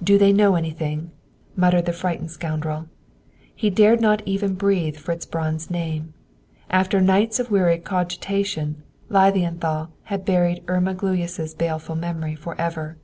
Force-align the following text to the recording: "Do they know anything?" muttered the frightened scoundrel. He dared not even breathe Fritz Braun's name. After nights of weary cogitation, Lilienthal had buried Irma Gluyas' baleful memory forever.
"Do 0.00 0.18
they 0.18 0.32
know 0.32 0.54
anything?" 0.54 1.10
muttered 1.56 1.86
the 1.86 1.92
frightened 1.92 2.30
scoundrel. 2.30 2.86
He 3.56 3.70
dared 3.70 4.00
not 4.00 4.22
even 4.24 4.54
breathe 4.54 4.96
Fritz 4.96 5.26
Braun's 5.26 5.68
name. 5.68 6.14
After 6.70 7.00
nights 7.00 7.40
of 7.40 7.50
weary 7.50 7.78
cogitation, 7.78 8.84
Lilienthal 9.08 9.88
had 10.04 10.24
buried 10.24 10.62
Irma 10.68 10.94
Gluyas' 10.94 11.54
baleful 11.58 11.96
memory 11.96 12.36
forever. 12.36 12.98